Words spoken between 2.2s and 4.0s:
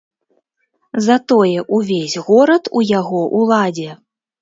горад у яго ўладзе.